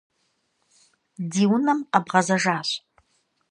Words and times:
De 1.33 1.43
vunem 1.51 1.79
khedğezejjaş. 1.91 2.69